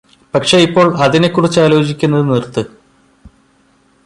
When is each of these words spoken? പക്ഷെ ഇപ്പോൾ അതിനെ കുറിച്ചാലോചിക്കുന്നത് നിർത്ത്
പക്ഷെ 0.33 0.57
ഇപ്പോൾ 0.57 0.97
അതിനെ 0.97 1.27
കുറിച്ചാലോചിക്കുന്നത് 1.27 2.29
നിർത്ത് 2.29 2.63